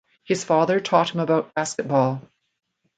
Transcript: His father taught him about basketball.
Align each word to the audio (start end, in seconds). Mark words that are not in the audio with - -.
His 0.23 0.43
father 0.43 0.79
taught 0.79 1.13
him 1.13 1.19
about 1.19 1.53
basketball. 1.53 2.23